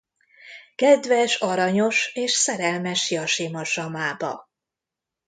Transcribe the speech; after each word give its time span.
Kedves 0.75 1.35
aranyos 1.41 2.11
és 2.13 2.31
szerelmes 2.31 3.11
Yashima-samába. 3.11 4.49